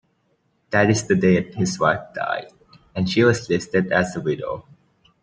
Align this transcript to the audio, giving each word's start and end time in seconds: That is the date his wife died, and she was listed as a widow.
That 0.71 0.89
is 0.89 1.05
the 1.05 1.13
date 1.13 1.53
his 1.53 1.79
wife 1.79 2.01
died, 2.15 2.51
and 2.95 3.07
she 3.07 3.23
was 3.23 3.47
listed 3.51 3.91
as 3.93 4.15
a 4.15 4.19
widow. 4.21 4.65